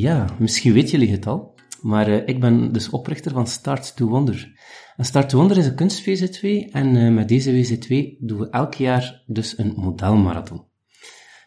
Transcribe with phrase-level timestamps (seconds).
[0.00, 4.06] Ja, misschien weten jullie het al, maar uh, ik ben dus oprichter van Start to
[4.06, 4.52] Wonder.
[4.96, 8.74] En Start to Wonder is een kunst-VZ2 en uh, met deze VZ2 doen we elk
[8.74, 10.64] jaar dus een modelmarathon.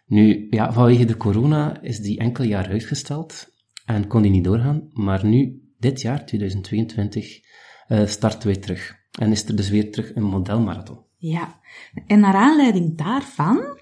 [0.05, 3.47] Nu, ja, vanwege de corona is die enkel jaar uitgesteld
[3.85, 7.39] en kon die niet doorgaan, maar nu, dit jaar, 2022,
[7.87, 8.95] uh, starten wij terug.
[9.19, 11.05] En is er dus weer terug een modelmarathon.
[11.17, 11.59] Ja,
[12.07, 13.81] en naar aanleiding daarvan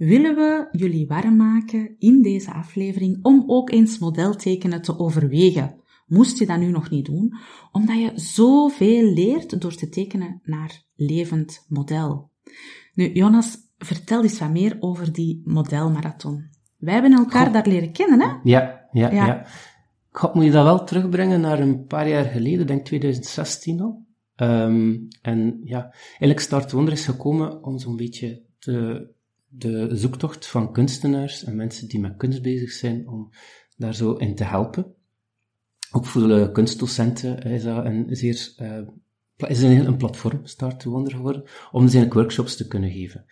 [0.00, 5.74] willen we jullie warm maken in deze aflevering om ook eens modeltekenen te overwegen.
[6.06, 7.34] Moest je dat nu nog niet doen,
[7.72, 12.30] omdat je zoveel leert door te tekenen naar levend model.
[12.94, 16.48] Nu, Jonas, vertel eens wat meer over die modelmarathon.
[16.78, 18.26] Wij hebben elkaar daar leren kennen, hè?
[18.42, 19.26] Ja, ja, ja.
[19.26, 19.46] ja.
[20.10, 24.04] God, moet je dat wel terugbrengen naar een paar jaar geleden, denk 2016 al.
[24.36, 29.08] Um, en ja, eigenlijk Start Wonder is gekomen om zo'n beetje te
[29.52, 33.30] de zoektocht van kunstenaars en mensen die met kunst bezig zijn, om
[33.76, 34.94] daar zo in te helpen.
[35.90, 40.90] Ook voor de kunstdocenten is dat een zeer, uh, is een, een platform, Start to
[40.90, 43.24] Wonder geworden, om dus eigenlijk workshops te kunnen geven.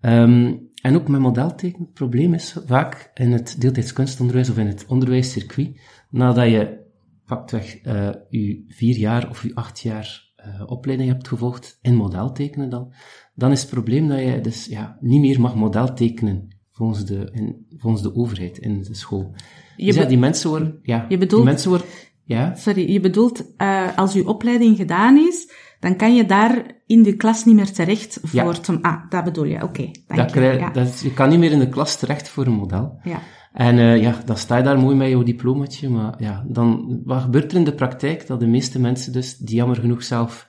[0.00, 4.86] Um, en ook met modelteken, het probleem is vaak in het deeltijdskunstonderwijs of in het
[4.86, 6.84] onderwijscircuit, nadat je
[7.24, 12.70] pakweg uh, je vier jaar of je acht jaar uh, opleiding hebt gevolgd in modeltekenen
[12.70, 12.92] dan,
[13.36, 17.28] dan is het probleem dat je dus ja, niet meer mag model tekenen volgens de,
[17.32, 19.34] in, volgens de overheid in de school.
[19.76, 21.86] Je dus ja, die mensen worden, ja, je bedoelt, die mensen worden,
[22.24, 22.54] ja.
[22.54, 27.16] Sorry, je bedoelt, uh, als je opleiding gedaan is, dan kan je daar in de
[27.16, 28.52] klas niet meer terecht voor ja.
[28.52, 30.40] te, ah, dat bedoel je, oké, okay, dat je.
[30.40, 30.70] ja.
[30.70, 32.98] dat, je kan niet meer in de klas terecht voor een model.
[33.02, 33.20] Ja.
[33.52, 37.22] En uh, ja, dan sta je daar mooi met jouw diplomaatje, maar ja, dan, wat
[37.22, 38.26] gebeurt er in de praktijk?
[38.26, 40.48] Dat de meeste mensen dus, die jammer genoeg zelf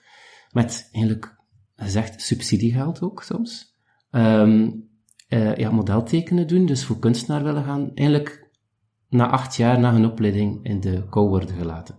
[0.52, 1.37] met eigenlijk
[1.78, 3.76] gezegd subsidiegeld ook soms,
[4.12, 4.90] um,
[5.30, 8.50] uh, ja, modeltekenen doen, dus voor kunstenaar willen gaan, eigenlijk
[9.10, 11.96] na acht jaar na hun opleiding in de kou worden gelaten.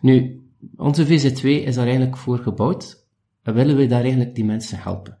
[0.00, 0.42] Nu,
[0.76, 3.06] onze VZ2 is daar eigenlijk voor gebouwd,
[3.42, 5.18] en willen we daar eigenlijk die mensen helpen.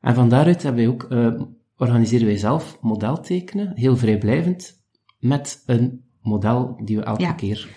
[0.00, 1.42] En van daaruit hebben wij ook, uh,
[1.76, 4.86] organiseren wij zelf modeltekenen, heel vrijblijvend,
[5.18, 7.32] met een model die we elke ja.
[7.32, 7.68] keer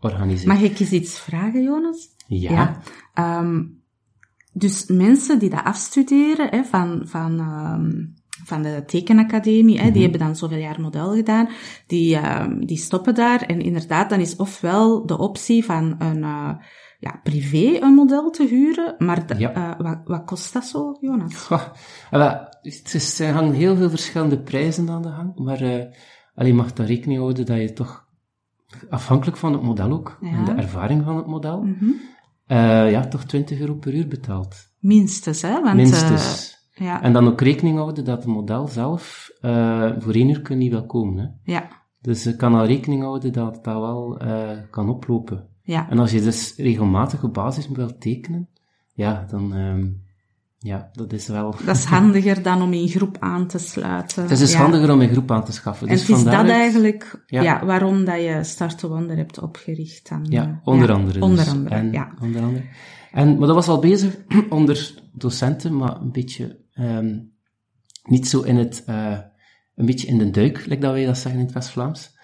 [0.00, 0.54] organiseren.
[0.54, 2.08] Mag ik eens iets vragen, Jonas?
[2.26, 2.80] Ja.
[3.14, 3.40] ja.
[3.40, 3.84] Um,
[4.58, 10.00] dus mensen die dat afstuderen hè, van, van, um, van de tekenacademie, hè, die mhm.
[10.00, 11.48] hebben dan zoveel jaar model gedaan,
[11.86, 13.42] die, um, die stoppen daar.
[13.42, 16.50] En inderdaad, dan is ofwel de optie van een uh,
[16.98, 19.56] ja, privé een model te huren, maar ja.
[19.56, 21.36] uh, wat, wat kost dat zo, Jonas?
[21.36, 21.62] Goh,
[22.62, 25.84] het is, er hangen heel veel verschillende prijzen aan de gang, maar uh,
[26.34, 28.04] alleen mag daar rekening houden dat je toch
[28.90, 30.28] afhankelijk van het model ook, ja.
[30.28, 32.00] en de ervaring van het model, mm -hmm.
[32.48, 34.70] Uh, ja, toch 20 euro per uur betaald.
[34.78, 35.62] Minstens, hè?
[35.62, 36.58] Want, Minstens.
[36.74, 37.02] Uh, ja.
[37.02, 40.72] En dan ook rekening houden dat het model zelf uh, voor één uur je niet
[40.72, 41.18] wel komen.
[41.18, 41.52] Hè?
[41.52, 41.68] Ja.
[42.00, 44.18] Dus je kan al rekening houden dat dat wel
[44.70, 45.48] kan oplopen.
[45.62, 45.90] Ja.
[45.90, 48.48] En als je dus regelmatig op basis wil tekenen,
[48.94, 50.05] ja, dan um,
[50.66, 51.54] ja, dat is wel...
[51.64, 54.22] Dat is handiger dan om in groep aan te sluiten.
[54.22, 54.58] Het is dus ja.
[54.58, 55.88] handiger om in groep aan te schaffen.
[55.88, 57.42] En dus het is dat eigenlijk, ja.
[57.42, 57.64] ja.
[57.64, 60.08] waarom dat je Start to Wonder hebt opgericht.
[60.08, 61.12] Dan, ja, onder andere.
[61.12, 61.22] Dus.
[61.22, 62.14] Onder andere, en, ja.
[62.20, 62.64] Onder andere.
[63.12, 64.16] En, maar dat was al bezig
[64.48, 67.18] onder docenten, maar een beetje ehm,
[68.02, 69.18] niet zo in het, uh,
[69.74, 72.14] een beetje in de duik, like dat wij dat zeggen in het West-Vlaams.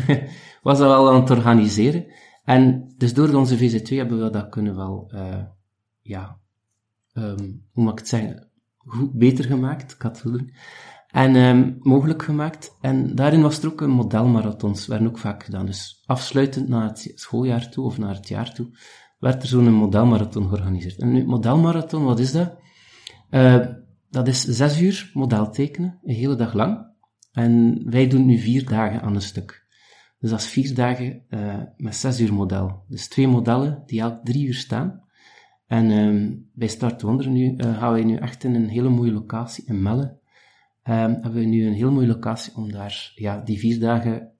[0.62, 2.06] was dat wel aan het organiseren.
[2.44, 5.42] En dus door onze VZ2 hebben we dat kunnen wel, uh,
[6.00, 6.39] ja,
[7.14, 8.50] um, hoe mag ik het zeggen,
[9.12, 10.58] beter gemaakt, ik.
[11.10, 12.76] En um, mogelijk gemaakt.
[12.80, 15.66] En daarin was er ook een modelmarathons, werden ook vaak gedaan.
[15.66, 18.78] Dus afsluitend naar het schooljaar toe, of naar het jaar toe,
[19.18, 20.98] werd er zo'n modelmarathon georganiseerd.
[20.98, 22.58] En nu, modelmarathon, wat is dat?
[23.30, 23.66] Uh,
[24.10, 26.88] dat is zes uur model tekenen, een hele dag lang.
[27.32, 29.66] En wij doen nu vier dagen aan een stuk.
[30.18, 32.84] Dus dat is vier dagen uh, met zes uur model.
[32.88, 35.04] Dus twee modellen die elk drie uur staan.
[35.70, 39.12] En um, bij Start Wonder nu, uh, gaan wij nu echt in een hele mooie
[39.12, 40.02] locatie in Melle.
[40.02, 44.32] Um, hebben we nu een hele mooie locatie om daar ja, die vier dagen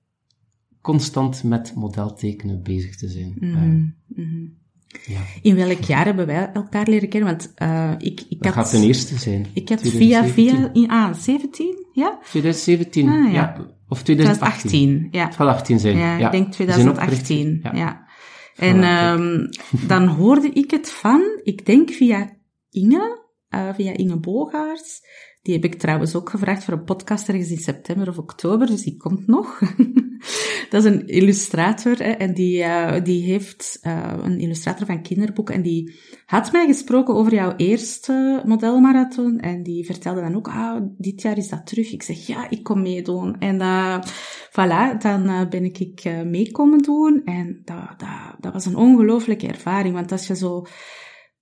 [0.81, 3.35] constant met modeltekenen bezig te zijn.
[3.39, 3.95] Mm -hmm.
[4.17, 4.57] um,
[5.05, 5.19] ja.
[5.41, 7.29] In welk jaar hebben wij elkaar leren kennen?
[7.29, 8.63] Want uh, ik, ik dat had...
[8.63, 9.47] gaat ten eerste zijn.
[9.53, 10.69] Ik had via, via...
[10.73, 11.85] In, ah, 17?
[11.93, 12.19] Ja?
[12.23, 13.31] 2017, ah, ja.
[13.31, 13.67] ja.
[13.87, 14.69] Of 2018.
[14.69, 15.25] 2018, ja.
[15.25, 15.97] Het zal 18 zijn.
[15.97, 16.25] Ja, ja.
[16.25, 17.75] ik denk 2018, ja.
[17.75, 18.00] ja.
[18.61, 19.49] En um,
[19.87, 22.37] dan hoorde ik het van, ik denk via
[22.69, 23.20] Inge,
[23.55, 25.01] uh, via Inge Bogaerts.
[25.41, 28.83] Die heb ik trouwens ook gevraagd voor een podcast ergens in september of oktober, dus
[28.83, 29.59] die komt nog.
[30.69, 35.55] dat is een illustrator hè, en die, uh, die heeft uh, een illustrator van kinderboeken
[35.55, 40.81] en die had mij gesproken over jouw eerste modelmarathon en die vertelde dan ook, ah,
[40.97, 41.91] dit jaar is dat terug.
[41.91, 43.39] Ik zeg, ja, ik kom meedoen.
[43.39, 44.01] En uh,
[44.49, 49.47] voilà, dan ben ik, ik mee komen doen en dat, dat, dat was een ongelooflijke
[49.47, 50.65] ervaring, want als je zo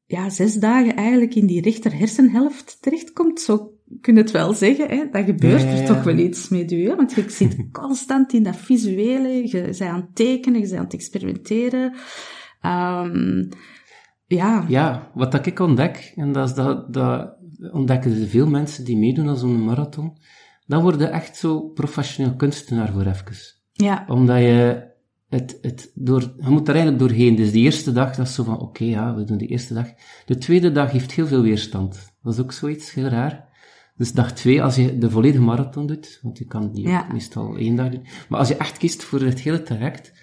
[0.09, 4.87] ja, zes dagen eigenlijk in die rechter hersenhelft terechtkomt, zo kun je het wel zeggen,
[4.89, 5.09] hè?
[5.11, 6.95] dat gebeurt er toch wel iets met u, hè?
[6.95, 10.83] want je zit constant in dat visuele, je bent aan het tekenen, je bent aan
[10.83, 11.93] het experimenteren.
[12.65, 13.49] Um,
[14.27, 14.65] ja.
[14.67, 17.35] ja, wat dat ik ontdek, en dat, is dat, dat
[17.71, 20.17] ontdekken veel mensen die meedoen aan zo'n marathon,
[20.65, 23.57] dan word je echt zo professioneel kunstenaar voor even.
[23.71, 24.05] Ja.
[24.07, 24.88] Omdat je
[25.29, 27.35] het, het door, je moet er eigenlijk doorheen.
[27.35, 29.73] Dus de eerste dag, dat is zo van, oké, okay, ja, we doen de eerste
[29.73, 29.87] dag.
[30.25, 32.13] De tweede dag heeft heel veel weerstand.
[32.23, 33.47] Dat is ook zoiets, heel raar.
[33.95, 36.99] Dus dag twee, als je de volledige marathon doet, want je kan die ja.
[36.99, 40.13] ook meestal één dag doen, maar als je echt kiest voor het hele traject,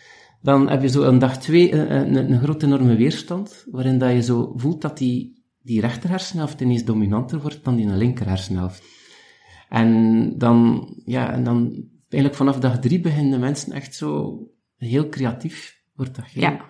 [0.43, 4.12] dan heb je zo een dag twee een, een, een grote enorme weerstand, waarin dat
[4.12, 8.82] je zo voelt dat die, die rechter hersenhelft ineens dominanter wordt dan die linker hersenhelft.
[9.69, 14.38] En dan, ja, en dan, eigenlijk vanaf dag drie beginnen mensen echt zo
[14.78, 16.43] heel creatief, wordt dat heel...
[16.43, 16.61] Ja.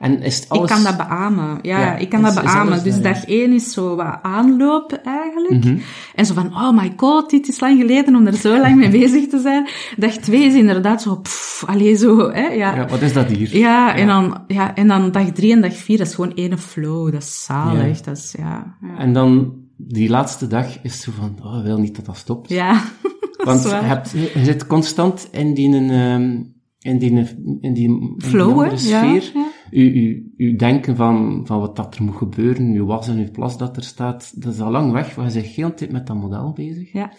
[0.00, 0.70] En is alles...
[0.70, 1.58] Ik kan dat beamen.
[1.62, 2.84] Ja, ja ik kan dat beamen.
[2.84, 5.64] Dus dag één is zo wat aanlopen eigenlijk.
[5.64, 5.82] Mm -hmm.
[6.14, 8.90] En zo van, oh my god, dit is lang geleden om er zo lang mee
[8.90, 9.68] bezig te zijn.
[9.96, 12.46] Dag twee is inderdaad zo, pff, allee, zo, hè.
[12.46, 12.74] Ja.
[12.74, 13.56] ja, wat is dat hier?
[13.56, 16.34] Ja, ja, En, dan, ja, en dan dag drie en dag vier, dat is gewoon
[16.34, 17.12] één flow.
[17.12, 18.00] Dat is zalig.
[18.00, 18.98] Dat is, ja, ja.
[18.98, 22.48] En dan, die laatste dag is zo van, oh, ik wil niet dat dat stopt.
[22.48, 22.82] Ja.
[23.44, 25.74] Want je, hebt, je zit constant in die...
[25.74, 27.26] Um, in die,
[27.60, 29.22] in die, Flow, in die sfeer.
[29.22, 29.48] Ja, ja.
[29.70, 33.30] U, u, u denken van, van wat dat er moet gebeuren, uw was en uw
[33.30, 36.06] plas dat er staat, dat is al lang weg, want je bent heel tijd met
[36.06, 36.92] dat model bezig.
[36.92, 37.12] Ja.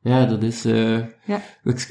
[0.00, 0.66] Ja, dat is...
[0.66, 1.40] Uh, ja.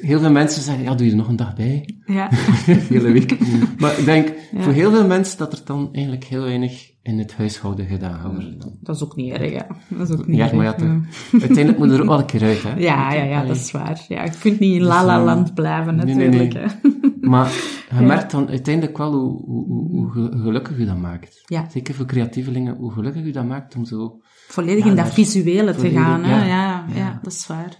[0.02, 1.90] Heel veel mensen zeggen, ja, doe je er nog een dag bij?
[2.06, 2.30] Ja.
[2.94, 3.38] hele week.
[3.80, 7.36] maar ik denk, voor heel veel mensen dat er dan eigenlijk heel weinig in het
[7.36, 8.56] huishouden gedaan.
[8.82, 9.68] Dat is ook niet erg, ja.
[9.90, 10.54] Dat is ook niet ja, erg.
[10.54, 11.02] maar ja, ja.
[11.32, 12.80] uiteindelijk moet er ook wel een keer uit, hè.
[12.90, 14.06] Ja, ja, ja, dat is waar.
[14.08, 16.54] Ja, je kunt niet in la la land blijven, natuurlijk.
[16.54, 17.14] Nee, nee, nee.
[17.32, 17.52] maar
[18.00, 21.44] je merkt dan uiteindelijk wel hoe, hoe, hoe, gelukkig je dat maakt.
[21.46, 21.70] Ja.
[21.70, 24.22] Zeker voor creatievelingen, hoe gelukkig je dat maakt om zo...
[24.48, 26.46] Volledig in dat visuele te gaan, hè.
[26.48, 27.78] Ja, ja, dat is waar.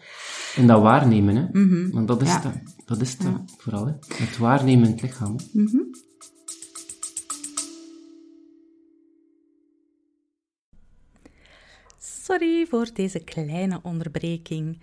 [0.56, 1.46] En dat waarnemen, hè.
[1.52, 1.92] Mm -hmm.
[1.92, 2.44] Want dat is het,
[2.86, 3.28] dat is het
[3.58, 3.94] vooral, hè.
[4.16, 5.36] Het waarnemen in het lichaam.
[5.54, 5.86] Mm -hmm.
[12.24, 14.80] Sorry voor deze kleine onderbreking,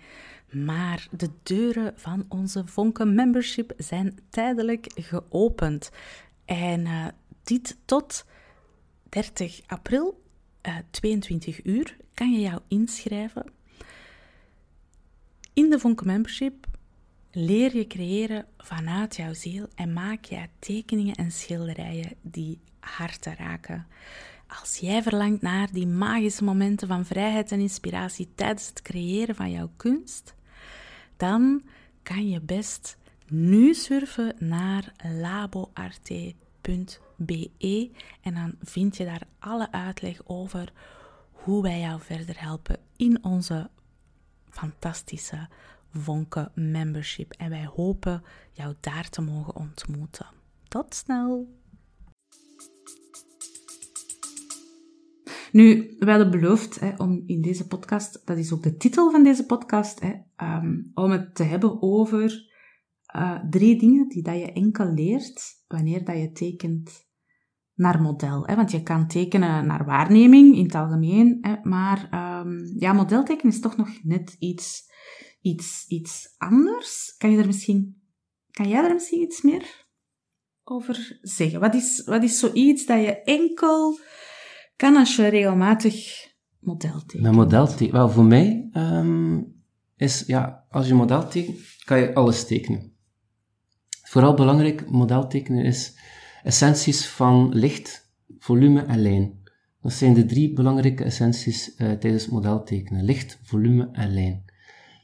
[0.49, 5.91] maar de deuren van onze Vonken Membership zijn tijdelijk geopend.
[6.45, 7.07] En uh,
[7.43, 8.25] dit tot
[9.09, 10.23] 30 april,
[10.67, 13.45] uh, 22 uur, kan je jou inschrijven.
[15.53, 16.67] In de Vonken Membership
[17.31, 23.87] leer je creëren vanuit jouw ziel en maak je tekeningen en schilderijen die harten raken.
[24.59, 29.51] Als jij verlangt naar die magische momenten van vrijheid en inspiratie tijdens het creëren van
[29.51, 30.35] jouw kunst,
[31.17, 31.63] dan
[32.03, 36.39] kan je best nu surfen naar laboarte.be
[38.21, 40.73] en dan vind je daar alle uitleg over
[41.31, 43.69] hoe wij jou verder helpen in onze
[44.49, 45.47] fantastische
[45.93, 47.31] Vonken membership.
[47.31, 50.27] En wij hopen jou daar te mogen ontmoeten.
[50.67, 51.60] Tot snel!
[55.51, 59.23] Nu, we hadden beloofd hè, om in deze podcast, dat is ook de titel van
[59.23, 62.49] deze podcast, hè, ehm, om het te hebben over
[63.15, 67.09] uh, drie dingen die dat je enkel leert wanneer dat je tekent
[67.73, 68.45] naar model.
[68.45, 68.55] Hè?
[68.55, 71.55] Want je kan tekenen naar waarneming in het algemeen, hè?
[71.63, 72.09] maar
[72.45, 74.83] um, ja, modeltekenen is toch nog net iets,
[75.41, 77.15] iets, iets anders.
[77.17, 78.01] Kan je er misschien,
[78.51, 79.87] kan jij er misschien iets meer
[80.63, 81.59] over zeggen?
[81.59, 83.99] Wat is, wat is zoiets dat je enkel
[84.81, 85.95] kan als je regelmatig
[86.59, 87.25] model tekent?
[87.25, 87.91] Een model tekenen?
[87.91, 89.53] Wel, voor mij um,
[89.95, 92.91] is, ja, als je model tekent, kan je alles tekenen.
[94.03, 95.97] Vooral belangrijk, model tekenen is
[96.43, 99.39] essenties van licht, volume en lijn.
[99.81, 103.03] Dat zijn de drie belangrijke essenties uh, tijdens modeltekenen.
[103.03, 104.43] Licht, volume en lijn.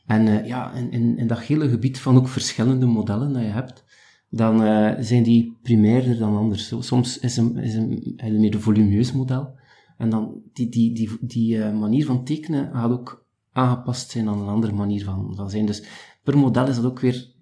[0.05, 3.47] En uh, ja, in, in, in, dat hele gebied van ook verschillende modellen dat je
[3.47, 3.83] hebt,
[4.29, 6.73] dan uh, zijn die primairder dan anders.
[6.79, 9.55] Soms is een, is een, een meer volumeus model.
[9.97, 14.47] En dan die, die, die, die manier van tekenen gaat ook aangepast zijn aan een
[14.47, 15.65] andere manier van, van zijn.
[15.65, 15.83] Dus
[16.23, 17.35] per model is dat ook weer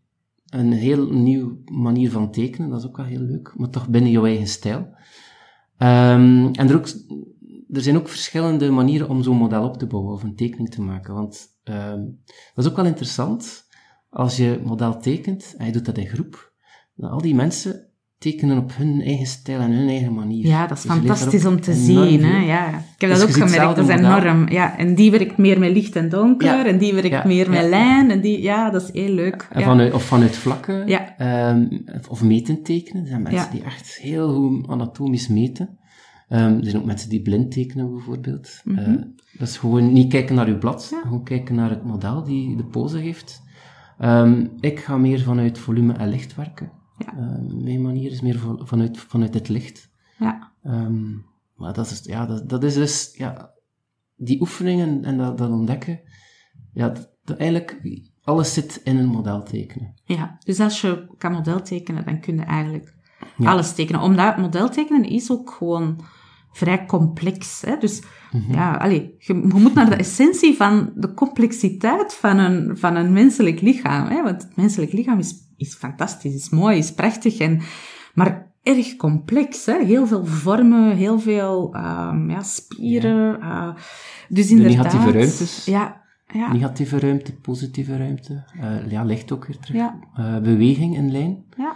[0.45, 4.11] een heel nieuwe manier van tekenen, dat is ook wel heel leuk, maar toch binnen
[4.11, 4.79] jouw eigen stijl.
[4.79, 6.87] Um, en er, ook,
[7.69, 10.81] er zijn ook verschillende manieren om zo'n model op te bouwen of een tekening te
[10.81, 12.21] maken, want um,
[12.53, 13.63] dat is ook wel interessant.
[14.09, 16.53] Als je model tekent en je doet dat in groep,
[16.95, 20.47] dan al die mensen tekenen op hun eigen stijl en hun eigen manier.
[20.47, 22.23] Ja, dat is dus fantastisch om te zien.
[22.23, 22.37] Hè?
[22.37, 22.67] Ja.
[22.67, 24.49] Ik heb dus dat ook gemerkt, dat is enorm.
[24.49, 28.11] Ja, en die werkt meer met licht en donker, en die werkt meer met lijn,
[28.11, 29.47] en die, ja, dat is heel leuk.
[29.51, 33.01] En vanuit, of vanuit vlakken, um, of meten tekenen.
[33.01, 35.77] Er zijn mensen die echt heel goed anatomisch meten.
[36.29, 38.61] Um, er zijn ook mensen die blind tekenen, bijvoorbeeld.
[38.63, 38.93] Mm -hmm.
[38.93, 39.01] uh,
[39.37, 42.65] dat is gewoon niet kijken naar uw blad, gewoon kijken naar het model die de
[42.65, 43.43] pose heeft.
[43.99, 46.71] Um, ik ga meer vanuit volume en licht werken.
[46.97, 47.13] Ja.
[47.13, 49.89] Uh, mijn manier is meer vanuit, vanuit het licht.
[50.19, 50.51] Ja.
[50.63, 51.25] Um,
[51.55, 53.51] maar dat is, ja, dat, dat is dus, ja,
[54.15, 56.01] die oefeningen en dat, dat ontdekken,
[56.73, 56.89] ja,
[57.23, 57.81] dat, eigenlijk,
[58.23, 59.93] alles zit in een model tekenen.
[60.03, 62.95] Ja, dus als je kan model tekenen, dan kun je eigenlijk
[63.37, 63.51] ja.
[63.51, 64.01] alles tekenen.
[64.01, 66.03] Omdat model tekenen is ook gewoon
[66.51, 67.61] vrij complex.
[67.61, 67.77] Hè?
[67.77, 68.53] Dus mm -hmm.
[68.53, 73.13] ja, allee, je, je, moet naar de essentie van de complexiteit van een, van een
[73.13, 74.07] menselijk lichaam.
[74.07, 74.23] Hè?
[74.23, 77.61] Want het menselijk lichaam is is fantastisch, is mooi, is prachtig, en,
[78.13, 79.65] maar erg complex.
[79.65, 79.83] Hè?
[79.83, 83.37] Heel veel vormen, heel veel um, ja, spieren.
[83.39, 83.67] Ja.
[83.67, 83.75] Uh,
[84.29, 84.75] dus inderdaad...
[84.75, 85.65] De negatieve ruimtes.
[85.65, 86.01] Ja,
[86.33, 86.53] ja.
[86.53, 88.45] Negatieve ruimte, positieve ruimte.
[88.57, 89.77] Uh, ja, licht ook weer terug.
[89.77, 89.99] Ja.
[90.19, 91.45] Uh, beweging in lijn.
[91.57, 91.75] Ja.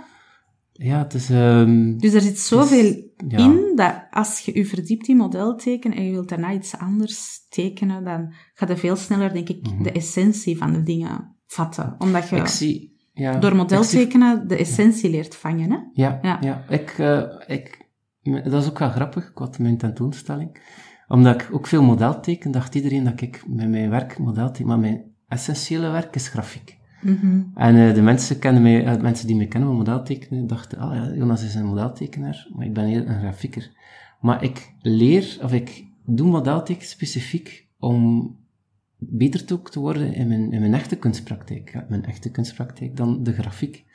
[0.71, 1.29] Ja, het is...
[1.29, 6.03] Um, dus er zit zoveel is, in, dat als je je verdiept in modeltekenen en
[6.03, 9.83] je wilt daarna iets anders tekenen, dan gaat je veel sneller, denk ik, mm -hmm.
[9.83, 11.95] de essentie van de dingen vatten.
[11.97, 12.35] Omdat je...
[12.35, 15.77] Ik zie ja, Door modeltekenen de essentie leert vangen, hè?
[15.93, 16.37] Ja, ja.
[16.41, 16.63] ja.
[16.69, 17.87] Ik, uh, ik,
[18.23, 20.61] dat is ook wel grappig, ik had mijn tentoonstelling.
[21.07, 24.67] Omdat ik ook veel model teken, dacht iedereen dat ik met mijn werk model teken,
[24.67, 26.77] maar mijn essentiële werk is grafiek.
[27.01, 27.51] Mm -hmm.
[27.55, 30.95] En uh, de mensen, kennen mij, uh, mensen die mij kennen van modeltekenen, dachten, ah
[30.95, 33.71] ja, Jonas is een modeltekenaar, maar ik ben heel een grafieker.
[34.21, 38.35] Maar ik leer, of ik doe modelteken specifiek om
[38.99, 41.71] beter te, te worden in mijn, in mijn echte kunstpraktijk.
[41.73, 43.85] Ja, mijn echte kunstpraktijk dan de grafiek.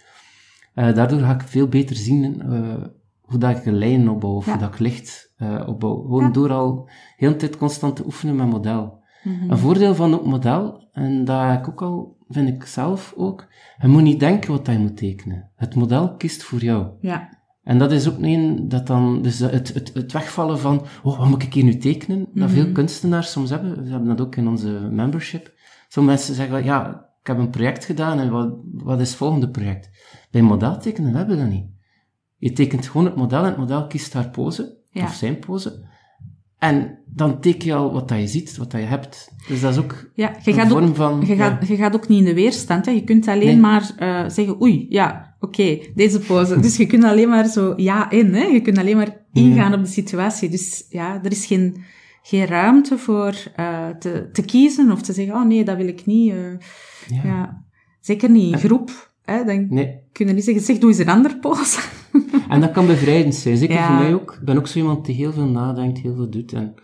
[0.75, 2.85] Uh, daardoor ga ik veel beter zien uh,
[3.21, 6.03] hoe dat ik een lijn opbouw, of hoe dat ik licht uh, opbouw.
[6.03, 9.03] Gewoon door al heel de tijd constant te oefenen met model.
[9.23, 9.51] Mm -hmm.
[9.51, 13.47] Een voordeel van het model, en dat ik ook al, vind ik zelf ook,
[13.79, 15.51] je moet niet denken wat je moet tekenen.
[15.57, 16.87] Het model kiest voor jou.
[17.01, 17.34] Ja.
[17.65, 21.29] En dat is ook een dat dan, dus het, het, het wegvallen van, oh, wat
[21.29, 22.19] moet ik hier nu tekenen?
[22.19, 22.51] Dat mm -hmm.
[22.51, 23.85] veel kunstenaars soms hebben.
[23.85, 25.53] We hebben dat ook in onze membership.
[25.89, 29.51] Sommige mensen zeggen, ja, ik heb een project gedaan en wat, wat is het volgende
[29.51, 29.91] project?
[30.31, 31.67] Bij modeltekenen hebben we dat niet.
[32.37, 35.05] Je tekent gewoon het model en het model kiest haar pose, ja.
[35.05, 35.87] of zijn pose.
[36.65, 39.33] En dan teken je al wat dat je ziet, wat dat je hebt.
[39.49, 41.21] Dus dat is ook ja, je gaat vorm ook, van...
[41.27, 41.49] Je, ja.
[41.49, 42.87] gaat, je gaat ook niet in de weerstand.
[42.87, 42.93] Hè.
[42.93, 43.57] Je kunt alleen nee.
[43.57, 46.61] maar uh, zeggen, oei, ja, oké, okay, deze pose.
[46.61, 48.35] dus je kunt alleen maar zo ja in.
[48.35, 48.45] Hè.
[48.45, 49.77] Je kunt alleen maar ingaan ja.
[49.77, 50.49] op de situatie.
[50.49, 51.77] Dus ja, er is geen,
[52.23, 56.07] geen ruimte voor uh, te, te kiezen of te zeggen, oh nee, dat wil ik
[56.07, 56.33] niet.
[56.33, 56.39] Uh,
[57.09, 57.21] ja.
[57.25, 57.65] ja.
[58.01, 59.13] Zeker niet in groep.
[59.25, 59.45] Hè.
[59.45, 59.99] Dan nee.
[60.13, 61.81] kun je niet zeggen, zeg, doe eens een andere pose.
[62.49, 63.57] en dat kan bevrijdend zijn.
[63.57, 63.87] Zeker ja.
[63.87, 64.33] voor mij ook.
[64.41, 66.53] Ik ben ook zo iemand die heel veel nadenkt, heel veel doet.
[66.53, 66.75] En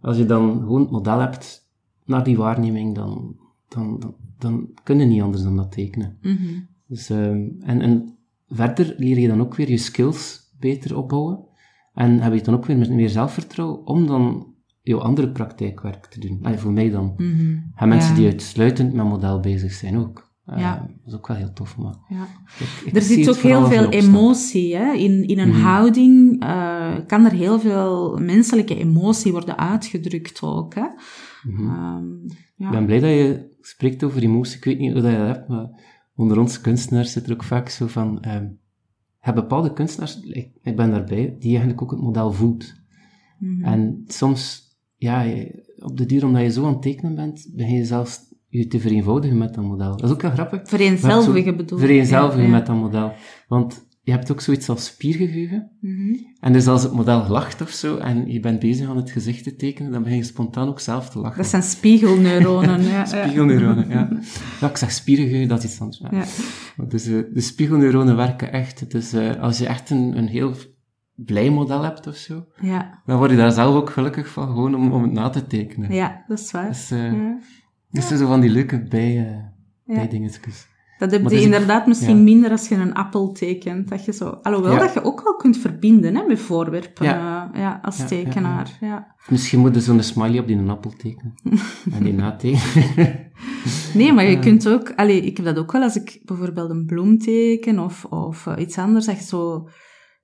[0.00, 1.68] als je dan gewoon het model hebt
[2.04, 3.36] naar die waarneming, dan,
[3.68, 6.18] dan, dan, dan kun je niet anders dan dat tekenen.
[6.22, 6.68] Mm -hmm.
[6.86, 8.16] dus, um, en, en
[8.48, 11.46] verder leer je dan ook weer je skills beter opbouwen.
[11.94, 14.46] En heb je dan ook weer meer zelfvertrouwen om dan
[14.82, 16.38] jouw andere praktijkwerk te doen.
[16.42, 17.14] Allee, voor mij dan.
[17.16, 17.72] Mm -hmm.
[17.74, 18.16] En mensen ja.
[18.16, 20.27] die uitsluitend met model bezig zijn ook.
[20.50, 20.76] Uh, Ja.
[21.04, 21.94] Dat is ook wel heel tof, maar...
[22.08, 22.26] Ja.
[22.58, 24.92] ik- ik Er zit ook heel veel emotie hè?
[24.92, 25.60] In, in een Mhm.
[25.60, 26.42] houding.
[26.42, 30.74] eh, kan er heel veel menselijke emotie worden uitgedrukt ook.
[30.74, 30.86] Hè?
[31.42, 31.68] Mhm.
[31.68, 32.04] Ehm,
[32.56, 32.66] ja.
[32.66, 34.56] Ik ben blij dat je spreekt over emotie.
[34.56, 35.68] Ik weet niet hoe dat je dat hebt, maar
[36.14, 38.20] onder ons kunstenaars zit er ook vaak zo van...
[38.20, 38.46] ehm
[39.20, 42.74] je hebt bepaalde kunstenaars, ik, ik ben daarbij, die eigenlijk ook het model voelt.
[43.38, 43.64] Mhm.
[43.64, 44.62] En soms,
[44.96, 45.34] ja,
[45.78, 48.80] op de duur, omdat je zo aan het tekenen bent, begin je zelfs je te
[48.80, 49.96] vereenvoudigen met dat model.
[49.96, 50.60] Dat is ook wel grappig.
[50.64, 51.84] Vereenzelvigen bedoel ik.
[51.84, 52.52] Vereenzelvigen Ja, ja.
[52.56, 53.12] met dat model.
[53.48, 55.70] Want je hebt ook zoiets als spiergeheugen.
[55.80, 56.14] Mhm.
[56.40, 59.44] En dus als het model lacht of zo, en je bent bezig aan het gezicht
[59.44, 61.36] te tekenen, dan begin je spontaan ook zelf te lachen.
[61.36, 62.82] Dat zijn spiegelneuronen.
[62.92, 63.04] ja.
[63.04, 64.08] Spiegelneuronen, ja.
[64.60, 66.02] Ja, ik zeg spiergeheugen, dat is iets anders.
[66.10, 66.24] Ja.
[66.88, 68.90] Dus eh, de spiegelneuronen werken echt.
[68.90, 70.52] Dus eh, als je echt een, een heel
[71.14, 74.74] blij model hebt of zo, Ja, dan word je daar zelf ook gelukkig van, gewoon
[74.74, 75.92] om, om het na te tekenen.
[75.94, 76.68] ja, dat is waar.
[76.68, 77.38] Dus, eh Ja.
[77.90, 79.36] Dus zo van die leuke bij, eh
[79.84, 79.94] Ja.
[79.94, 80.66] bijdingetjes.
[80.98, 82.22] Dat heb je ook- inderdaad misschien ja.
[82.22, 83.88] minder als je een appel tekent.
[83.88, 84.78] Dat je zo, alhoewel Ja.
[84.78, 87.50] dat je ook wel kunt verbinden hè, met voorwerpen Ja.
[87.52, 88.76] eh, ja, als tekenaar.
[88.80, 91.34] Ja, Misschien moet je zo'n smiley op die een appel tekenen.
[91.96, 93.26] en die natekenen.
[93.94, 94.92] Nee, maar je kunt ook...
[94.96, 98.54] Allee, ik heb dat ook wel als ik bijvoorbeeld een bloem teken of, of eh,
[98.58, 99.68] iets anders, dat je zo...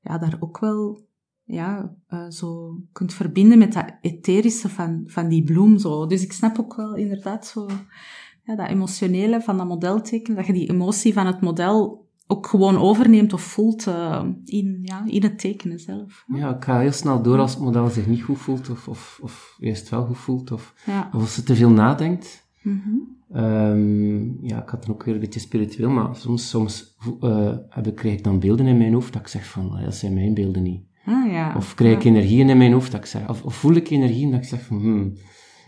[0.00, 1.06] Ja, daar ook wel...
[1.44, 5.78] Ja, eh, zo kunt verbinden met dat etherische van, van die bloem.
[5.78, 6.06] Zo.
[6.06, 7.68] Dus ik snap ook wel inderdaad zo...
[8.44, 12.46] Ja, dat emotionele van dat model tekenen, dat je die emotie van het model ook
[12.46, 16.24] gewoon overneemt of voelt eh, in, ja, in het tekenen zelf.
[16.34, 19.18] ja, ik ga heel snel door als het model zich niet goed voelt, of, of,
[19.22, 21.10] of juist wel goed voelt, of, Ja.
[21.14, 22.46] of als ze te veel nadenkt.
[22.62, 22.90] Mhm.
[23.32, 27.86] Ehm, ja, ik had dan ook weer een beetje spiritueel, maar soms, soms eh, heb
[27.86, 30.14] ik, krijg ik dan beelden in mijn hoofd dat ik zeg van, "Ah, dat zijn
[30.14, 30.82] mijn beelden niet.
[31.06, 31.54] Ah, ja.
[31.56, 34.30] Of krijg ik energieën in mijn hoofd dat ik zeg, of, of voel ik energieën
[34.30, 35.16] dat ik zeg van, hmm.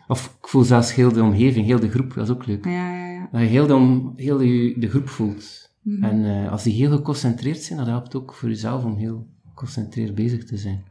[0.08, 2.64] Of ik voel zelfs heel de omgeving, heel de groep, dat is ook leuk.
[2.64, 3.28] Ja, ja, ja.
[3.32, 5.74] Dat je heel de, om- heel de, de groep voelt.
[5.82, 6.04] Mhm.
[6.04, 10.14] En eh, als die heel geconcentreerd zijn, dat helpt ook voor jezelf om heel geconcentreerd
[10.14, 10.84] bezig te zijn.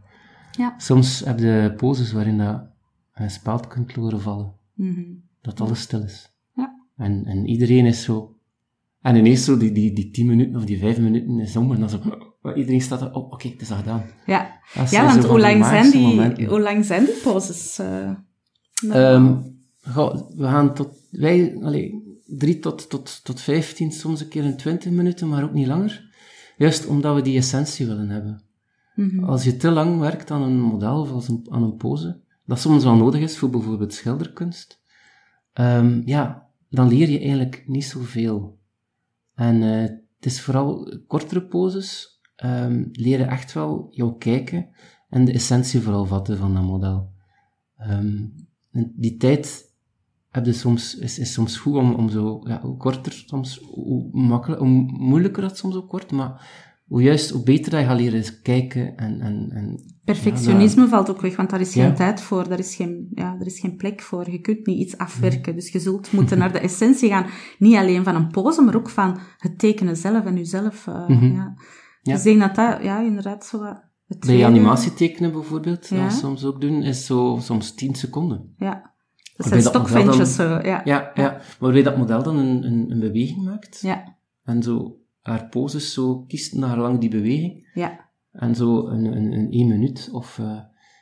[0.52, 0.74] Ja.
[0.78, 2.64] Soms heb je poses waarin dat
[3.14, 4.54] een speld kunt horen vallen.
[4.74, 5.02] Mhm.
[5.42, 6.34] Dat alles stil is.
[6.56, 6.86] Ja.
[6.98, 8.36] En, en iedereen is zo...
[9.02, 11.80] En ineens zo die, die, die tien minuten of die vijf minuten is om en
[11.80, 12.00] dan zo...
[12.46, 14.04] oh, Iedereen staat er, oh, oké, het is al gedaan.
[14.26, 17.80] Ja, ja want hoe lang, zijn die, hoe lang zijn die poses?
[19.88, 24.58] goh, we gaan tot, wij, allee, drie tot, tot, tot vijftien, soms een keer een
[24.58, 26.14] twintig minuten, maar ook niet langer.
[26.58, 28.44] Juist omdat we die essentie willen hebben.
[28.96, 29.24] Mhm.
[29.24, 32.60] Als je te lang werkt aan een model of als een, aan een pose, dat
[32.60, 34.82] soms wel nodig is voor bijvoorbeeld schilderkunst,
[35.54, 38.58] ehm, ja, dan leer je eigenlijk niet zoveel.
[39.36, 39.82] En eh,
[40.16, 42.15] het is vooral kortere poses,
[42.46, 44.68] ehm, leren echt wel jou kijken
[45.10, 47.12] en de essentie vooral vatten van dat model.
[47.78, 48.26] Ehm,
[48.96, 49.74] die tijd
[50.30, 54.10] heb je soms, is, is soms goed om, om zo, ja, hoe korter soms, hoe,
[54.12, 56.48] makkelijk, hoe moeilijker dat soms ook wordt, maar
[56.88, 61.22] hoe juist, hoe beter dat je gaat leren kijken en, en, en Perfectionisme valt ook
[61.22, 61.94] weg, want daar is geen Ja.
[61.94, 64.32] tijd voor, daar is geen, ja, er is geen plek voor.
[64.32, 67.26] Je kunt niet iets afwerken, dus je zult moeten naar de essentie gaan.
[67.60, 70.86] Niet alleen van een pose, maar ook van het tekenen zelf en jezelf.
[71.08, 71.34] Mhm.
[71.34, 71.56] ja.
[72.06, 72.14] Ja.
[72.14, 76.04] Dus ik denk dat dat, ja, inderdaad zo wat Bij tweede- animatie tekenen bijvoorbeeld, Ja.
[76.04, 78.54] dat we soms ook doen, is zo soms 10 seconden.
[78.58, 78.94] Ja.
[79.36, 80.82] Dat zijn dat stokventjes, zo, ja.
[80.84, 81.40] Ja, ja.
[81.60, 83.82] waarbij dat model dan een, een, een beweging maakt.
[83.82, 87.70] Ja, En zo haar poses zo kiest naar lang die beweging.
[87.74, 88.04] ja.
[88.32, 90.40] En zo een, een, een één minuut of...
[90.40, 90.60] eh,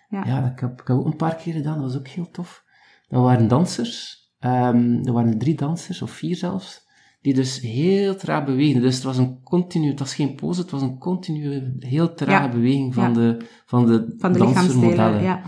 [0.09, 0.25] Ja.
[0.25, 2.63] ja, ik heb, ik heb ook een paar keer gedaan, dat was ook heel tof.
[3.07, 6.82] Dat waren dansers, ehm er waren drie dansers, of vier zelfs,
[7.23, 8.81] die dus heel traag beweegden.
[8.81, 12.45] Dus het was een continu, het was geen pose, het was een continue, heel trage
[12.47, 12.49] Ja.
[12.51, 13.13] beweging van Ja.
[13.13, 15.21] de, van de, Van de dansermodellen.
[15.23, 15.41] ja.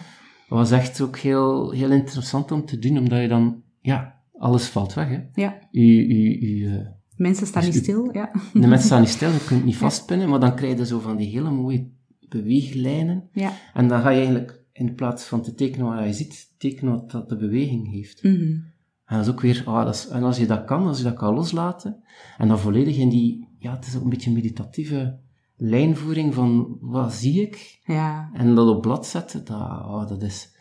[0.49, 4.67] Dat was echt ook heel, heel interessant om te doen, omdat je dan, ja, alles
[4.67, 5.19] valt weg, hè.
[5.33, 5.57] ja.
[5.71, 6.85] U, u, u, eh,
[7.15, 8.31] Mensen staan Dus niet stil, ja.
[8.53, 11.15] de mensen staan niet stil, je kunt niet vastpinnen, maar dan krijg je zo van
[11.17, 11.87] die hele mooie
[12.29, 13.29] beweeglijnen.
[13.33, 13.51] Ja.
[13.73, 17.11] En dan ga je eigenlijk, in plaats van te tekenen wat je ziet, tekenen wat
[17.11, 18.23] dat de beweging heeft.
[18.23, 18.57] Mhm.
[19.05, 21.03] En dat is ook weer, ah, dat is, en als je dat kan, als je
[21.03, 22.03] dat kan loslaten,
[22.37, 25.19] en dan volledig in die, ja, het is ook een beetje een meditatieve
[25.55, 27.79] lijnvoering van, wat zie ik?
[27.83, 28.29] Ja.
[28.33, 30.53] En dat op blad zetten, dat, ah, dat is...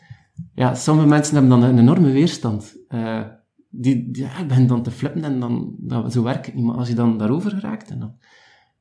[0.53, 2.77] Ja, sommige mensen hebben dan een enorme weerstand.
[2.87, 3.21] Eh,
[3.69, 6.65] die, ja, ik ben dan te flippen en dan, dan, zo werkt het niet.
[6.65, 8.15] Maar als je dan daarover geraakt, en dan,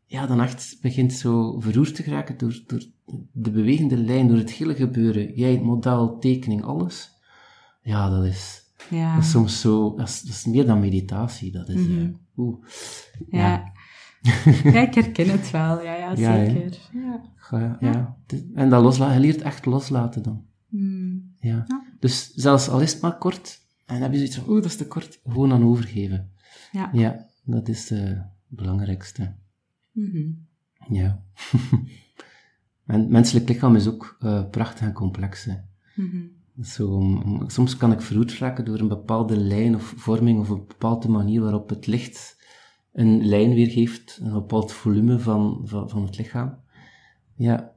[0.04, 2.84] ja, dan echt begint zo verroerd te geraken door, door
[3.32, 5.34] de bewegende lijn, door het hele gebeuren.
[5.34, 7.12] Jij, het model, tekening, alles.
[7.82, 9.14] Ja, dat is, Ja.
[9.14, 11.52] dat is soms zo, dat is, dat is meer dan meditatie.
[11.52, 11.98] Dat is, Mhm.
[12.00, 12.64] eh, oeh.
[13.28, 13.72] Ja.
[14.64, 15.82] ja, ik herken het wel.
[15.82, 16.14] Ja, ja
[16.46, 16.78] zeker.
[17.50, 17.76] Ja.
[17.80, 18.16] Ja.
[18.54, 20.44] En dat loslaten, je leert echt loslaten dan.
[20.68, 21.32] Mm.
[21.38, 21.66] Ja.
[22.00, 24.70] Dus zelfs al is het maar kort, en dan heb je zoiets van, oeh, dat
[24.70, 26.30] is te kort, gewoon aan overgeven.
[26.72, 26.88] Ja.
[26.92, 27.26] Ja.
[27.44, 28.18] Dat is het
[28.48, 29.34] belangrijkste.
[29.92, 30.22] Mhm.
[30.88, 31.22] Ja.
[32.86, 35.44] en menselijk lichaam is ook uh, prachtig en complex.
[35.44, 35.54] Hè.
[35.94, 36.22] Mhm.
[36.62, 40.64] Zo, om- soms kan ik verroerd raken door een bepaalde lijn of vorming of een
[40.66, 42.42] bepaalde manier waarop het licht
[42.92, 46.58] een lijn weergeeft, een bepaald volume van, van, van het lichaam.
[47.36, 47.72] Ja,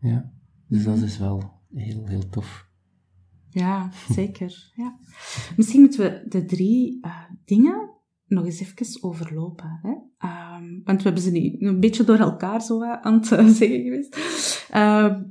[0.00, 0.32] ja.
[0.68, 2.68] Dus dat is wel heel, heel tof.
[3.50, 4.68] Ja, zeker.
[4.74, 4.98] Ja.
[5.56, 7.90] Misschien moeten we de drie eh, dingen
[8.26, 9.78] nog eens even overlopen.
[9.82, 9.94] Hè?
[10.18, 13.82] Ehm, want we hebben ze nu een beetje door elkaar zo aan het eh, zeggen
[13.82, 14.16] geweest.
[14.70, 15.22] Ehm,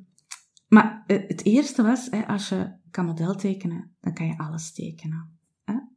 [0.69, 5.37] maar eh, het eerste was, als je kan model tekenen, dan kan je alles tekenen.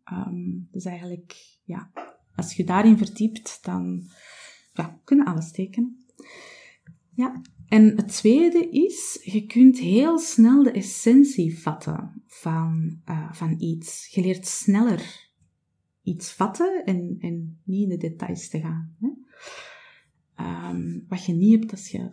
[0.05, 1.91] Ehm, dus eigenlijk, ja,
[2.35, 4.03] als je daarin verdiept, dan
[4.73, 6.07] ja, kun je alles tekenen.
[7.15, 13.55] Ja, en het tweede is, je kunt heel snel de essentie vatten van, eh, van
[13.59, 14.09] iets.
[14.15, 15.31] Je leert sneller
[16.03, 18.97] iets vatten en, en niet in de details te gaan.
[19.01, 19.09] Hè?
[20.35, 22.09] Ehm, wat je niet hebt als je,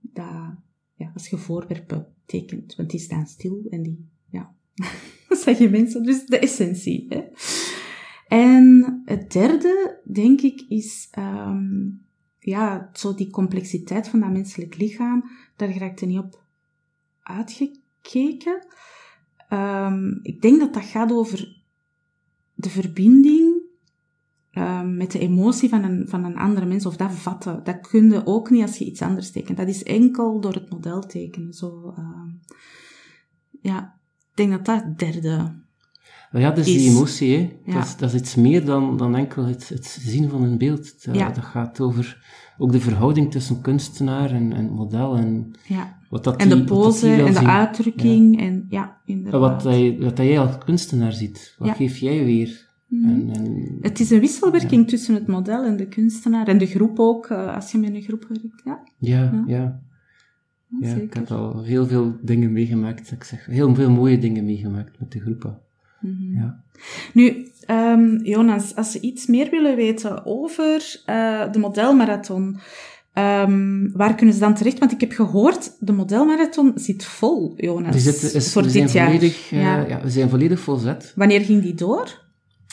[0.00, 0.54] dat,
[0.96, 2.74] ja, als je voorwerpen tekent.
[2.74, 4.54] Want die staan stil en die, ja,
[5.28, 6.02] dat zeggen mensen.
[6.02, 7.06] Dus de essentie.
[7.08, 7.24] Hè?
[8.28, 11.88] En het derde, denk ik, is ehm,
[12.38, 16.42] ja, zo die complexiteit van dat menselijk lichaam, daar raakt er niet op
[17.22, 18.66] uitgekeken.
[19.48, 21.62] Ehm, ik denk dat dat gaat over
[22.54, 23.55] de verbinding
[24.56, 27.60] ehm, met de emotie van een, van een andere mens, of dat vatten.
[27.64, 29.58] Dat kun je ook niet als je iets anders tekent.
[29.58, 31.52] Dat is enkel door het model tekenen.
[31.52, 32.28] Zo, ehm,
[33.60, 33.98] ja,
[34.30, 35.64] ik denk dat dat het derde
[36.30, 37.52] ja, dus die Is- emotie, hè.
[37.64, 37.74] Ja.
[37.74, 41.04] Dat, is, dat is iets meer dan, dan enkel het, het zien van een beeld.
[41.04, 41.30] Dat, Ja.
[41.30, 42.24] dat gaat over
[42.58, 45.98] ook de verhouding tussen kunstenaar en, en model en Ja.
[46.10, 47.48] wat dat En de die- dat pose die en de zien.
[47.48, 49.40] uitdrukking en ja, inderdaad.
[49.40, 51.54] Wat, hij, wat jij als kunstenaar ziet.
[51.58, 52.65] Wat geef jij weer?
[52.88, 53.08] Mhm.
[53.10, 56.98] En, en, Het is een wisselwerking tussen het model en de kunstenaar en de groep
[56.98, 58.62] ook, eh, als je met een groep werkt.
[58.64, 59.44] Ja, ja, Ja.
[59.46, 59.84] ja.
[60.80, 63.10] Ja, ik heb al heel veel dingen meegemaakt.
[63.12, 65.58] Ik zeg, heel veel mooie dingen meegemaakt met de groepen.
[66.00, 66.34] Mhm.
[66.34, 66.64] Ja.
[67.14, 72.58] Nu, ehm, Jonas, als ze iets meer willen weten over eh, de modelmarathon,
[73.12, 74.78] ehm, waar kunnen ze dan terecht?
[74.78, 78.90] Want ik heb gehoord, de modelmarathon zit vol, Jonas, Die zitten, is, voor we, dit
[78.90, 79.06] zijn jaar.
[79.14, 79.86] volledig, eh, ja.
[79.86, 80.02] ja.
[80.02, 81.12] we zijn volledig volzet.
[81.16, 82.24] Wanneer ging die door?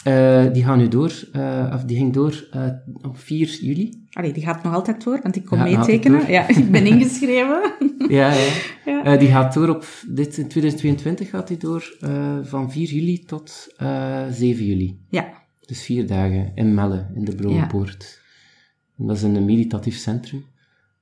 [0.04, 2.68] Eh, die gaan nu door, eh, of die ging door eh,
[3.02, 4.06] op 4 juli.
[4.12, 6.32] Allee, die gaat nog altijd door, want ik kom meetekenen.
[6.32, 7.62] Ja, ik ben ingeschreven.
[8.08, 8.52] Ja, ja.
[8.86, 9.18] Ja.
[9.18, 11.96] Die gaat door op, dit, in 2022 gaat die door,
[12.44, 15.00] van 4 juli tot eh 7 juli.
[15.10, 15.30] ja,
[15.66, 17.36] Dus vier dagen in Melle, in de.
[18.98, 20.46] En dat is een meditatief centrum.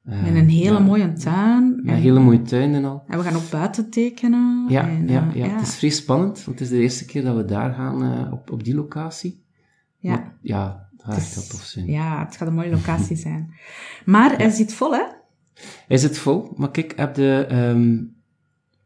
[0.04, 1.82] Eh, met een hele ja, mooie tuin.
[1.86, 3.04] Een hele mooie tuin en al.
[3.08, 4.66] en we gaan ook buiten tekenen.
[4.70, 7.24] Ja, en, ja, eh, ja, het is vrij spannend, want het is de eerste keer
[7.24, 9.44] dat we daar gaan, eh, op, op die locatie.
[9.98, 10.10] ja.
[10.16, 11.86] Maar ja, dat gaat Het wel is- tof zijn.
[11.86, 13.54] Ja, het gaat een mooie locatie zijn.
[14.06, 15.04] Maar hij zit vol, hè?
[15.88, 17.98] Hij zit vol, maar kijk, heb de, ehm,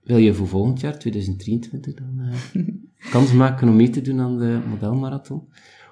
[0.04, 2.62] wil je voor volgend jaar, 2023, dan eh,
[3.12, 5.44] kans maken om mee te doen aan de modelmarathon?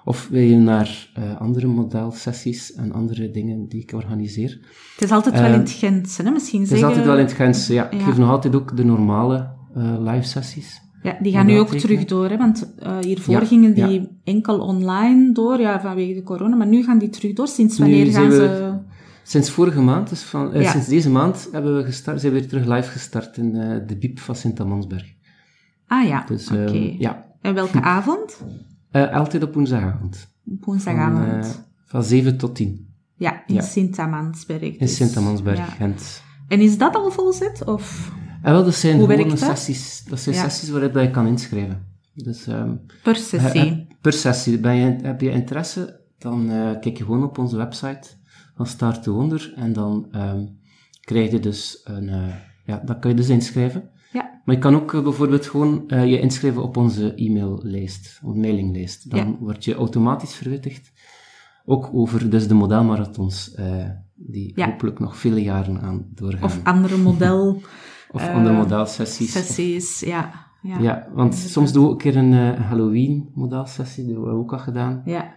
[0.06, 4.50] Of wil je naar eh, andere modelsessies en andere dingen die ik organiseer?
[4.94, 6.32] Het is altijd wel Eh, in het Gentse, hè?
[6.32, 6.88] Misschien Het is zeggen...
[6.98, 7.68] altijd wel in het Gens.
[7.68, 8.06] Ja, ik Ja.
[8.06, 10.82] geef nog altijd ook de normale eh, live sessies.
[11.04, 12.38] Ja, die gaan nu ook terug door, hè?
[12.38, 14.08] Want eh, hiervoor Ja, gingen die ja.
[14.24, 16.56] enkel online door, ja, vanwege de corona.
[16.56, 17.48] Maar nu gaan die terug door.
[17.48, 18.74] Sinds wanneer Nu gaan ze...
[19.24, 20.72] Sinds vorige maand, dus van, Ja.
[20.72, 23.52] sinds deze maand, hebben we gestart, zijn we weer terug live gestart in
[23.88, 25.14] de Biep van Sint-Amansberg.
[25.88, 26.64] Ah ja, Dus oké.
[26.64, 28.38] eh, ja, En welke avond?
[28.94, 30.28] Eh, altijd op woensdagavond.
[30.46, 31.46] Op woensdagavond.
[31.46, 33.62] Van, eh, van 7 tot 10 ja, in ja.
[33.62, 34.62] Sint-Amansberg.
[34.62, 34.96] in dus.
[34.96, 35.66] Sint-Amansberg, Ja.
[35.66, 36.22] Gent.
[36.48, 37.64] En is dat al volzet?
[37.66, 39.50] Of En wel, dat zijn Hoe gewone werkt dat?
[39.58, 40.04] sessies.
[40.10, 40.42] Dat zijn Ja.
[40.42, 41.86] sessies waarop je kan inschrijven.
[42.14, 43.62] Dus ehm, per sessie?
[43.62, 44.60] eh, per sessie.
[44.60, 46.48] Ben je, heb je interesse, dan
[46.82, 48.08] kijk je gewoon op onze website
[48.56, 50.46] van Start to Wonder en dan ehm,
[51.02, 52.12] krijg je dus een...
[52.66, 53.90] ja, dan kan je dus inschrijven.
[54.14, 54.42] Ja.
[54.46, 59.10] Maar je kan ook eh, bijvoorbeeld gewoon eh, je inschrijven op onze e-maillijst, onze mailinglijst.
[59.10, 59.36] Dan Ja.
[59.40, 60.92] word je automatisch verwittigd.
[61.66, 64.66] Ook over dus de modelmarathons, eh, die Ja.
[64.70, 66.44] hopelijk nog vele jaren aan doorgaan.
[66.44, 67.62] Of andere model...
[68.12, 69.32] Of andere modelsessies.
[69.32, 70.32] Sessies, ja.
[70.62, 74.38] Ja, Ja, want soms doen we ook een keer een Halloween modelsessie, die hebben we
[74.40, 75.02] ook al gedaan.
[75.06, 75.34] ja.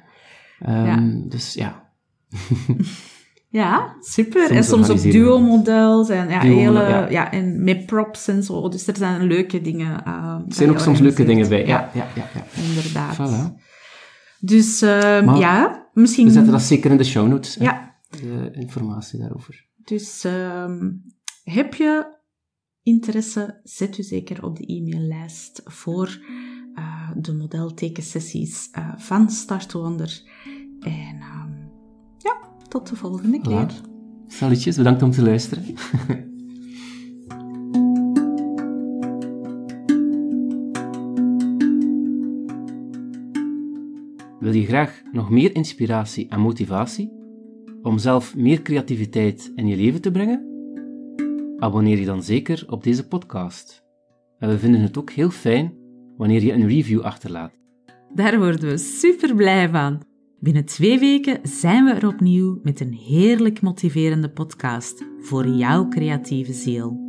[0.59, 1.91] Ehm, Dus ja,
[3.57, 4.47] Ja, super.
[4.47, 7.09] Soms en soms ook duo-models en, ja, hele, ja.
[7.11, 7.33] ja.
[7.33, 8.69] en met props en zo.
[8.69, 10.03] Dus er zijn leuke dingen.
[10.07, 11.67] uh, er zijn ook soms leuke dingen bij.
[11.67, 12.25] Ja, ja, ja.
[12.35, 12.63] ja.
[12.63, 13.15] inderdaad.
[13.15, 13.65] Voilà.
[14.41, 16.27] Dus ehm, Maar ja, misschien...
[16.27, 19.67] We zetten dat zeker in de show notes, Ja, de informatie daarover.
[19.77, 20.91] dus ehm,
[21.45, 22.15] heb je
[22.83, 26.19] interesse, zet u zeker op de e-maillijst voor
[26.75, 30.23] eh, de modeltekensessies eh van Start Wonder
[30.81, 31.56] En ehm,
[32.77, 33.67] tot de volgende keer.
[33.71, 34.29] Voilà.
[34.29, 35.65] Salutjes, bedankt om te luisteren.
[44.41, 47.13] Wil je graag nog meer inspiratie en motivatie
[47.83, 50.55] om zelf meer creativiteit in je leven te brengen?
[51.59, 53.85] Abonneer je dan zeker op deze podcast.
[54.39, 55.75] En we vinden het ook heel fijn
[56.17, 57.53] wanneer je een review achterlaat.
[58.15, 60.03] Daar worden we super blij van.
[60.39, 66.53] Binnen twee weken zijn we er opnieuw met een heerlijk motiverende podcast voor jouw creatieve
[66.53, 67.06] ziel.